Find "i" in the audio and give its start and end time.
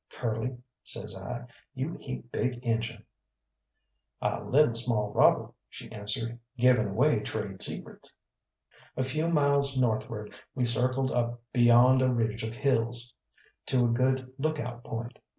1.15-1.45, 4.19-4.41